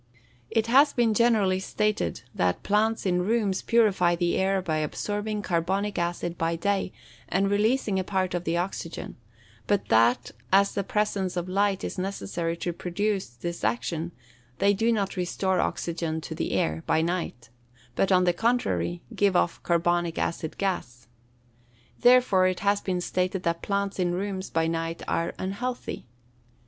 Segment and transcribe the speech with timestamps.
[0.49, 5.99] It has been generally stated that plants in rooms purify the air by absorbing carbonic
[5.99, 6.91] acid by day,
[7.29, 9.15] and releasing a part of the oxygen;
[9.67, 14.11] but that, as the presence of light is necessary to produce this action,
[14.57, 17.49] they do not restore oxygen to the air, by night,
[17.95, 21.05] but, on the contrary, give off carbonic acid gas.
[21.99, 26.07] Therefore it has been stated that plants in rooms by night are unhealthy.